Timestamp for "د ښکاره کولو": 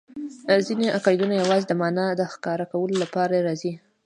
2.15-2.95